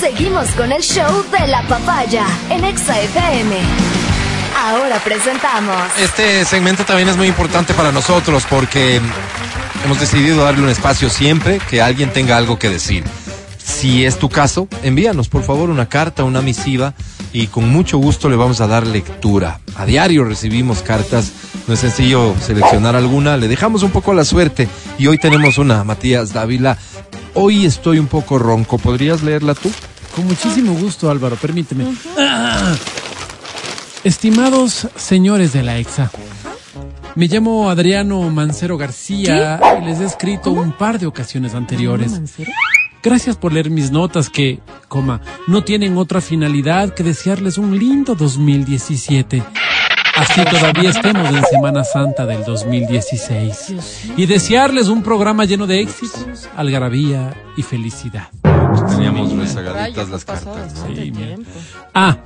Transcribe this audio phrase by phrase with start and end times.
[0.00, 3.56] Seguimos con el show de la papaya en Exa FM.
[4.56, 5.76] Ahora presentamos.
[5.98, 9.00] Este segmento también es muy importante para nosotros porque
[9.84, 13.04] hemos decidido darle un espacio siempre que alguien tenga algo que decir.
[13.58, 16.94] Si es tu caso, envíanos por favor una carta, una misiva
[17.32, 19.60] y con mucho gusto le vamos a dar lectura.
[19.76, 21.32] A diario recibimos cartas,
[21.66, 24.68] no es sencillo seleccionar alguna, le dejamos un poco a la suerte
[24.98, 26.78] y hoy tenemos una, Matías Dávila.
[27.34, 29.70] Hoy estoy un poco ronco, ¿podrías leerla tú?
[30.14, 31.86] Con muchísimo gusto, Álvaro, permíteme.
[32.16, 32.74] Ah.
[34.04, 36.10] Estimados señores de la EXA,
[37.16, 42.20] me llamo Adriano Mancero García y les he escrito un par de ocasiones anteriores.
[43.02, 48.14] Gracias por leer mis notas que, coma, no tienen otra finalidad que desearles un lindo
[48.14, 49.42] 2017.
[50.16, 54.12] Así todavía estemos en Semana Santa del 2016.
[54.16, 58.28] Y desearles un programa lleno de éxitos, algarabía y felicidad.
[58.88, 60.72] Teníamos rezagaditas las cartas.
[60.86, 61.12] Sí,
[61.94, 62.18] ah,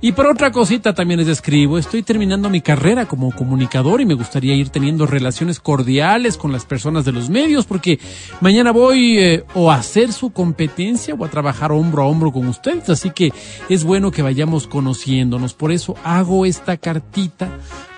[0.00, 4.14] y por otra cosita también les escribo, estoy terminando mi carrera como comunicador y me
[4.14, 7.98] gustaría ir teniendo relaciones cordiales con las personas de los medios porque
[8.40, 12.48] mañana voy eh, o a hacer su competencia o a trabajar hombro a hombro con
[12.48, 13.32] ustedes, así que
[13.68, 15.54] es bueno que vayamos conociéndonos.
[15.54, 17.50] Por eso hago esta cartita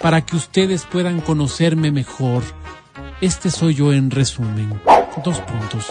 [0.00, 2.42] para que ustedes puedan conocerme mejor.
[3.20, 4.80] Este soy yo en resumen.
[5.22, 5.88] Dos puntos.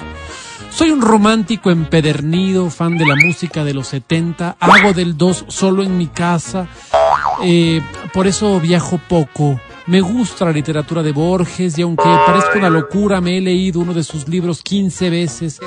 [0.71, 5.83] Soy un romántico empedernido, fan de la música de los 70, hago del 2 solo
[5.83, 6.67] en mi casa,
[7.43, 7.81] eh,
[8.13, 9.59] por eso viajo poco.
[9.85, 13.93] Me gusta la literatura de Borges y aunque parezca una locura, me he leído uno
[13.93, 15.59] de sus libros 15 veces.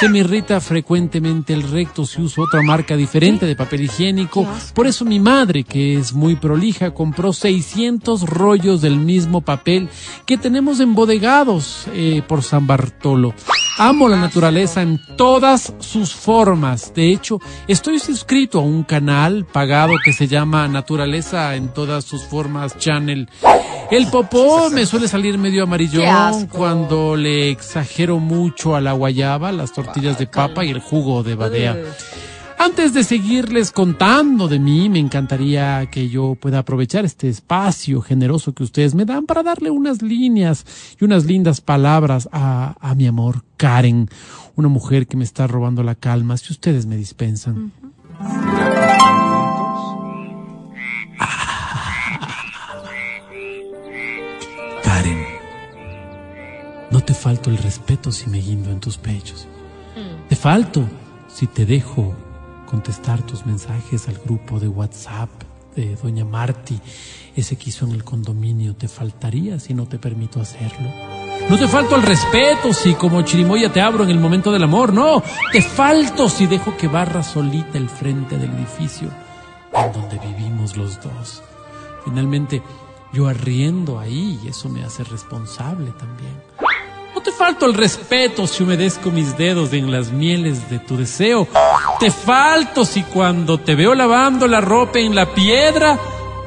[0.00, 4.48] Se me irrita frecuentemente el recto si uso otra marca diferente de papel higiénico.
[4.72, 9.90] Por eso mi madre, que es muy prolija, compró 600 rollos del mismo papel
[10.24, 13.34] que tenemos embodegados eh, por San Bartolo.
[13.82, 16.92] Amo la naturaleza en todas sus formas.
[16.92, 22.22] De hecho, estoy suscrito a un canal pagado que se llama Naturaleza en todas sus
[22.22, 23.30] formas Channel.
[23.90, 29.72] El popó me suele salir medio amarillón cuando le exagero mucho a la guayaba, las
[29.72, 31.78] tortillas de papa y el jugo de badea.
[32.62, 38.52] Antes de seguirles contando de mí, me encantaría que yo pueda aprovechar este espacio generoso
[38.52, 40.66] que ustedes me dan para darle unas líneas
[41.00, 44.10] y unas lindas palabras a, mi amor, Karen,
[44.56, 47.72] una mujer que me está robando la calma, si ustedes me dispensan.
[54.84, 55.24] Karen,
[56.90, 59.48] no te falto el respeto si me guindo en tus pechos.
[59.96, 60.28] Mm.
[60.28, 60.86] Te falto
[61.26, 62.14] si te dejo
[62.70, 65.28] contestar tus mensajes al grupo de WhatsApp
[65.74, 66.78] de Doña Marty,
[67.34, 70.88] ese que hizo en el condominio, te faltaría si no te permito hacerlo.
[71.48, 74.92] No te falto el respeto si como chirimoya te abro en el momento del amor,
[74.92, 75.22] no,
[75.52, 79.10] te falto si dejo que barra solita el frente del edificio
[79.72, 81.42] en donde vivimos los dos.
[82.04, 82.62] Finalmente,
[83.12, 86.34] yo arriendo ahí y eso me hace responsable también.
[87.20, 91.46] No te falto el respeto si humedezco mis dedos en las mieles de tu deseo.
[91.98, 95.98] Te falto si cuando te veo lavando la ropa en la piedra,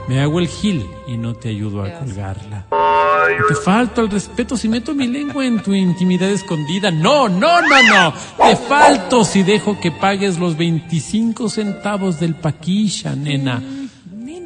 [0.08, 2.66] me hago el gil y no te ayudo a colgarla.
[2.72, 6.90] No te falto el respeto si meto mi lengua en tu intimidad escondida.
[6.90, 8.14] No, no, no, no.
[8.44, 13.62] Te falto si dejo que pagues los 25 centavos del paquilla, nena.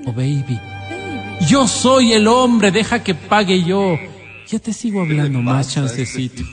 [0.05, 0.59] Oh, baby.
[1.47, 3.97] Yo soy el hombre, deja que pague yo.
[4.47, 6.43] Ya te sigo hablando más, chancecito.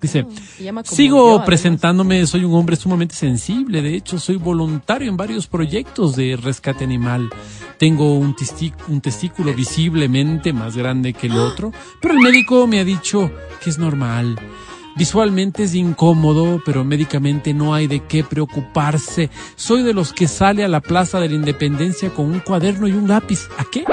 [0.00, 0.24] Dice,
[0.84, 6.36] sigo presentándome, soy un hombre sumamente sensible, de hecho soy voluntario en varios proyectos de
[6.36, 7.28] rescate animal.
[7.78, 8.34] Tengo un,
[8.88, 13.30] un testículo visiblemente más grande que el otro, pero el médico me ha dicho
[13.62, 14.38] que es normal.
[14.96, 19.28] Visualmente es incómodo, pero médicamente no hay de qué preocuparse.
[19.54, 22.92] Soy de los que sale a la Plaza de la Independencia con un cuaderno y
[22.92, 23.48] un lápiz.
[23.58, 23.84] ¿A qué?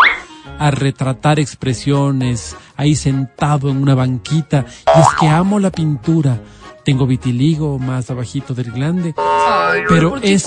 [0.59, 4.65] A retratar expresiones, ahí sentado en una banquita.
[4.95, 6.39] Y es que amo la pintura.
[6.83, 9.13] Tengo vitiligo más abajito del glande.
[9.87, 10.45] pero es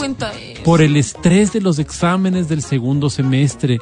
[0.65, 3.79] por el estrés de los exámenes del segundo semestre.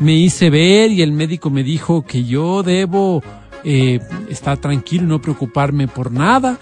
[0.00, 3.22] Me hice ver y el médico me dijo que yo debo
[3.64, 6.58] eh, estar tranquilo y no preocuparme por nada.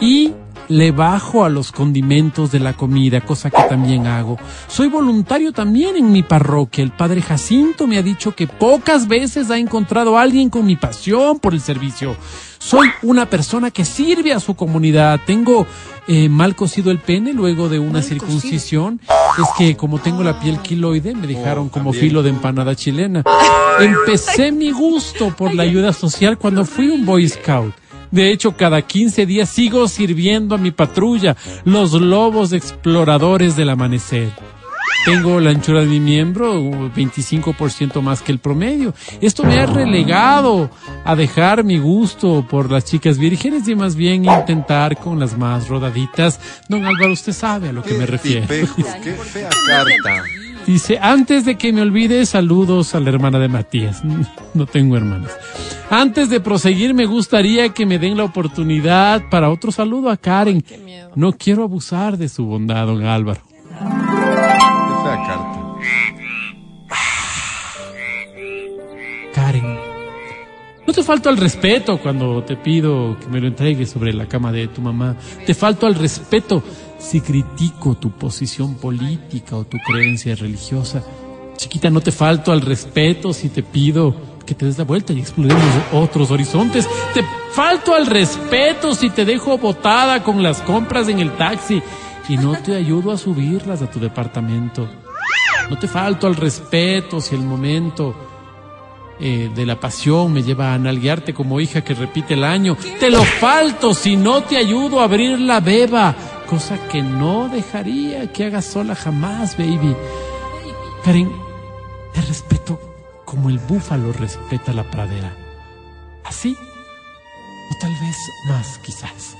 [0.00, 0.32] Y
[0.68, 4.38] le bajo a los condimentos de la comida, cosa que también hago.
[4.68, 6.84] Soy voluntario también en mi parroquia.
[6.84, 10.76] El padre Jacinto me ha dicho que pocas veces ha encontrado a alguien con mi
[10.76, 12.16] pasión por el servicio.
[12.58, 15.20] Soy una persona que sirve a su comunidad.
[15.26, 15.66] Tengo
[16.06, 19.00] eh, mal cocido el pene luego de una circuncisión.
[19.08, 23.22] Es que como tengo la piel quiloide, me dejaron oh, como filo de empanada chilena.
[23.80, 27.74] Empecé mi gusto por la ayuda social cuando fui un Boy Scout.
[28.10, 34.32] De hecho, cada 15 días sigo sirviendo a mi patrulla, los lobos exploradores del amanecer.
[35.04, 38.92] Tengo la anchura de mi miembro 25% más que el promedio.
[39.20, 40.70] Esto me ha relegado
[41.04, 45.68] a dejar mi gusto por las chicas vírgenes y más bien intentar con las más
[45.68, 46.40] rodaditas.
[46.68, 48.42] Don Álvaro, usted sabe a lo que me refiero.
[48.42, 50.24] Tipejos, qué fea carta.
[50.68, 54.02] Dice, antes de que me olvide, saludos a la hermana de Matías.
[54.54, 55.30] No tengo hermanas.
[55.88, 60.62] Antes de proseguir, me gustaría que me den la oportunidad para otro saludo a Karen.
[61.14, 63.40] No quiero abusar de su bondad, don Álvaro.
[63.48, 65.58] Qué fea carta.
[69.34, 69.78] Karen,
[70.86, 74.52] no te falto al respeto cuando te pido que me lo entregues sobre la cama
[74.52, 75.16] de tu mamá.
[75.46, 76.62] Te falto al respeto
[76.98, 81.02] si critico tu posición política o tu creencia religiosa.
[81.56, 84.14] Chiquita, no te falto al respeto si te pido
[84.44, 86.88] que te des la vuelta y exploremos otros horizontes.
[87.12, 87.22] Te
[87.52, 91.82] falto al respeto si te dejo botada con las compras en el taxi
[92.28, 94.88] y no te ayudo a subirlas a tu departamento.
[95.68, 98.14] No te falto al respeto si el momento
[99.20, 102.76] eh, de la pasión me lleva a analguearte como hija que repite el año.
[103.00, 106.14] Te lo falto si no te ayudo a abrir la beba,
[106.48, 109.94] cosa que no dejaría que hagas sola jamás, baby.
[111.04, 111.30] Karen,
[112.14, 112.80] te respeto
[113.26, 115.36] como el búfalo respeta la pradera.
[116.24, 116.56] Así,
[117.70, 118.16] o tal vez
[118.48, 119.36] más quizás.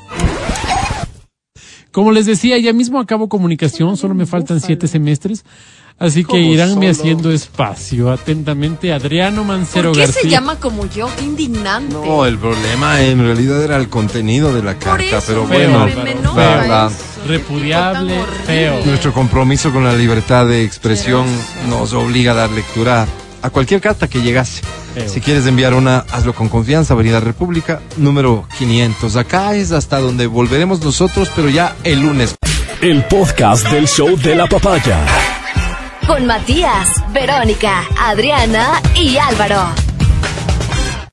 [1.99, 5.45] Como les decía, ya mismo acabo comunicación, solo me faltan siete semestres.
[5.99, 6.91] Así que ¿Cómo iránme solo?
[6.93, 8.13] haciendo espacio.
[8.13, 10.23] Atentamente, Adriano Mancero ¿Por qué García.
[10.23, 11.09] se llama como yo?
[11.19, 11.93] Qué indignante.
[11.93, 16.35] No, el problema en realidad era el contenido de la carta, eso, pero bueno, feo.
[16.37, 16.93] verdad.
[16.93, 17.27] eso.
[17.27, 18.15] Repudiable,
[18.47, 18.77] feo.
[18.87, 21.27] Nuestro compromiso con la libertad de expresión
[21.69, 23.09] nos obliga a dar lectura
[23.43, 24.63] a cualquier carta que llegase.
[25.07, 29.17] Si quieres enviar una, hazlo con confianza, Avenida República, número 500.
[29.17, 32.37] Acá es hasta donde volveremos nosotros, pero ya el lunes.
[32.81, 34.99] El podcast del show de la papaya.
[36.07, 39.88] Con Matías, Verónica, Adriana y Álvaro.